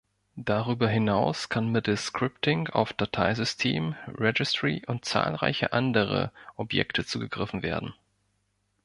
[0.35, 7.93] Darüber hinaus kann mittels Scripting auf Dateisystem, Registry und zahlreiche andere Objekte zugegriffen werden.